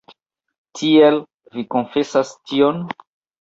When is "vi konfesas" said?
1.59-2.33